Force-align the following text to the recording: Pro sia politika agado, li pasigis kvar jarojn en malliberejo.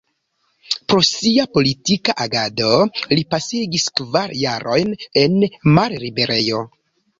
Pro 0.93 1.01
sia 1.09 1.45
politika 1.57 2.15
agado, 2.25 2.71
li 3.13 3.25
pasigis 3.35 3.87
kvar 4.01 4.35
jarojn 4.43 4.93
en 5.27 5.39
malliberejo. 5.79 6.67